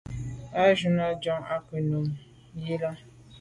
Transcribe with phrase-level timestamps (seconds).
[0.59, 2.07] À ke njù à njon à ku’ num
[2.73, 2.91] i là.